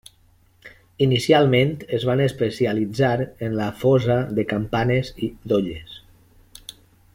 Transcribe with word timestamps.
Inicialment 1.05 1.73
es 1.97 2.05
van 2.11 2.23
especialitzar 2.23 3.13
en 3.49 3.59
la 3.61 3.69
fosa 3.83 4.17
de 4.41 4.49
campanes 4.55 5.15
i 5.29 5.31
d'olles. 5.53 6.01